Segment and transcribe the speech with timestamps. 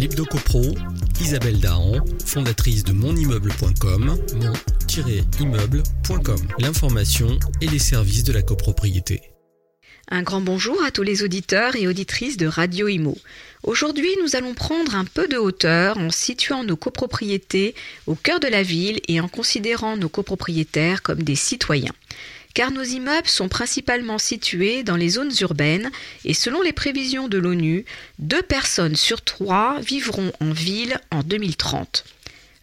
[0.00, 0.62] L'Hebdo-Copro,
[1.20, 6.38] Isabelle Dahan, fondatrice de monimmeuble.com, mon-immeuble.com.
[6.58, 9.20] L'information et les services de la copropriété.
[10.08, 13.14] Un grand bonjour à tous les auditeurs et auditrices de Radio Imo.
[13.62, 17.74] Aujourd'hui, nous allons prendre un peu de hauteur en situant nos copropriétés
[18.06, 21.92] au cœur de la ville et en considérant nos copropriétaires comme des citoyens
[22.54, 25.90] car nos immeubles sont principalement situés dans les zones urbaines
[26.24, 27.84] et selon les prévisions de l'ONU,
[28.18, 32.04] deux personnes sur trois vivront en ville en 2030.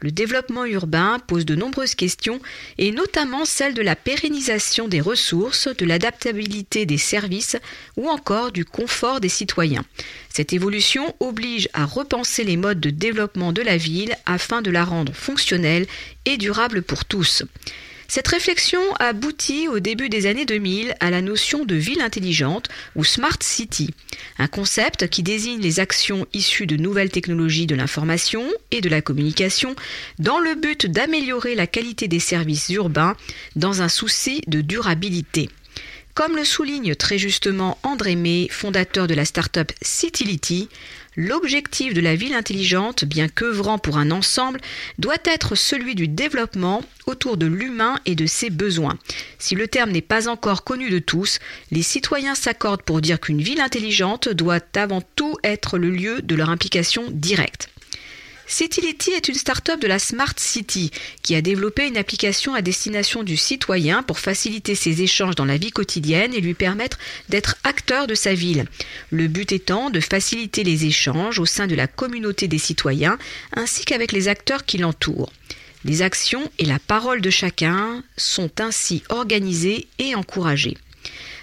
[0.00, 2.38] Le développement urbain pose de nombreuses questions
[2.76, 7.56] et notamment celle de la pérennisation des ressources, de l'adaptabilité des services
[7.96, 9.86] ou encore du confort des citoyens.
[10.28, 14.84] Cette évolution oblige à repenser les modes de développement de la ville afin de la
[14.84, 15.86] rendre fonctionnelle
[16.26, 17.42] et durable pour tous.
[18.08, 23.04] Cette réflexion aboutit au début des années 2000 à la notion de ville intelligente ou
[23.04, 23.90] Smart City,
[24.38, 29.02] un concept qui désigne les actions issues de nouvelles technologies de l'information et de la
[29.02, 29.74] communication
[30.18, 33.16] dans le but d'améliorer la qualité des services urbains
[33.56, 35.50] dans un souci de durabilité.
[36.16, 40.70] Comme le souligne très justement André May, fondateur de la start-up Citylity,
[41.18, 44.60] L'objectif de la ville intelligente, bien qu'œuvrant pour un ensemble,
[44.98, 48.98] doit être celui du développement autour de l'humain et de ses besoins.
[49.38, 51.38] Si le terme n'est pas encore connu de tous,
[51.70, 56.34] les citoyens s'accordent pour dire qu'une ville intelligente doit avant tout être le lieu de
[56.34, 57.70] leur implication directe.
[58.48, 63.24] Citylity est une start-up de la Smart City qui a développé une application à destination
[63.24, 68.06] du citoyen pour faciliter ses échanges dans la vie quotidienne et lui permettre d'être acteur
[68.06, 68.66] de sa ville.
[69.10, 73.18] Le but étant de faciliter les échanges au sein de la communauté des citoyens
[73.52, 75.32] ainsi qu'avec les acteurs qui l'entourent.
[75.84, 80.76] Les actions et la parole de chacun sont ainsi organisées et encouragées.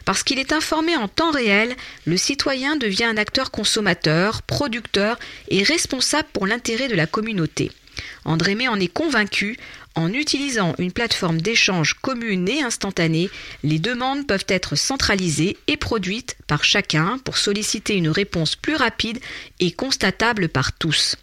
[0.05, 5.17] Parce qu'il est informé en temps réel, le citoyen devient un acteur consommateur, producteur
[5.49, 7.71] et responsable pour l'intérêt de la communauté.
[8.25, 9.57] André May en est convaincu.
[9.95, 13.29] En utilisant une plateforme d'échange commune et instantanée,
[13.63, 19.19] les demandes peuvent être centralisées et produites par chacun pour solliciter une réponse plus rapide
[19.59, 21.15] et constatable par tous.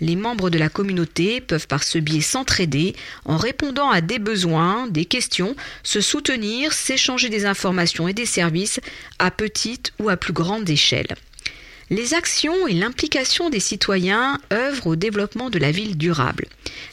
[0.00, 2.94] Les membres de la communauté peuvent par ce biais s'entraider
[3.24, 8.80] en répondant à des besoins, des questions, se soutenir, s'échanger des informations et des services
[9.18, 11.16] à petite ou à plus grande échelle.
[11.90, 16.46] Les actions et l'implication des citoyens œuvrent au développement de la ville durable.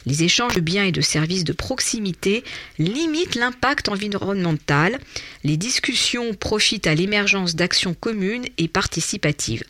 [0.06, 2.42] Les échanges de biens et de services de proximité
[2.80, 4.98] limitent l'impact environnemental.
[5.44, 9.62] Les discussions profitent à l'émergence d'actions communes et participatives.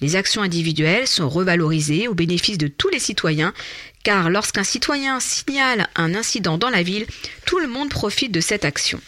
[0.00, 3.54] Les actions individuelles sont revalorisées au bénéfice de tous les citoyens,
[4.02, 7.06] car lorsqu'un citoyen signale un incident dans la ville,
[7.46, 9.00] tout le monde profite de cette action.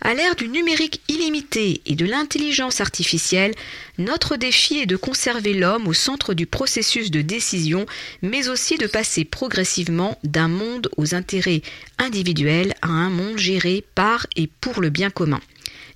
[0.00, 3.54] À l'ère du numérique illimité et de l'intelligence artificielle,
[3.98, 7.86] notre défi est de conserver l'homme au centre du processus de décision,
[8.22, 11.62] mais aussi de passer progressivement d'un monde aux intérêts
[11.98, 15.40] individuels à un monde géré par et pour le bien commun.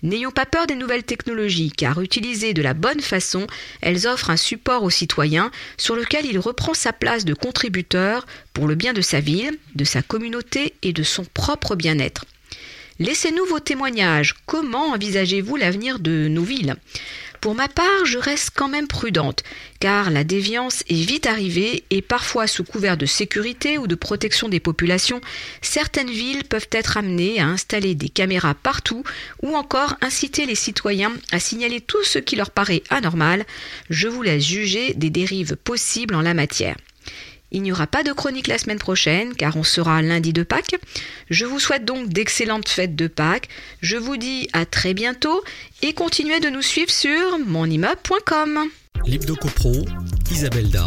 [0.03, 3.49] N'ayons pas peur des nouvelles technologies, car utilisées de la bonne façon,
[3.81, 8.69] elles offrent un support aux citoyens sur lequel il reprend sa place de contributeur pour
[8.69, 12.25] le bien de sa ville, de sa communauté et de son propre bien-être.
[13.01, 14.35] Laissez-nous vos témoignages.
[14.45, 16.75] Comment envisagez-vous l'avenir de nos villes?
[17.41, 19.45] Pour ma part, je reste quand même prudente,
[19.79, 24.49] car la déviance est vite arrivée et parfois sous couvert de sécurité ou de protection
[24.49, 25.21] des populations,
[25.63, 29.05] certaines villes peuvent être amenées à installer des caméras partout
[29.43, 33.47] ou encore inciter les citoyens à signaler tout ce qui leur paraît anormal.
[33.91, 36.77] Je vous laisse juger des dérives possibles en la matière.
[37.51, 40.77] Il n'y aura pas de chronique la semaine prochaine car on sera lundi de Pâques.
[41.31, 43.49] Je vous souhaite donc d'excellentes fêtes de Pâques.
[43.81, 45.43] Je vous dis à très bientôt
[45.83, 48.69] et continuez de nous suivre sur monimmeuble.com.
[49.07, 49.37] L'Hebdo
[50.31, 50.71] Isabelle